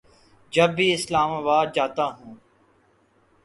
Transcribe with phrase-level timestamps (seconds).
[0.53, 2.35] جب بھی اسلام آباد جاتا ہوں